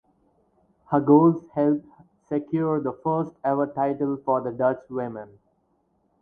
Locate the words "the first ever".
2.81-3.67